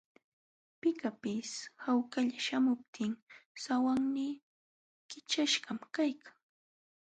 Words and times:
Pipaqpis 0.79 1.51
hawkalla 1.83 2.37
śhamuptin 2.45 3.11
sawannii 3.63 4.33
kićhaśhqam 5.09 5.79
kaykan. 5.95 6.35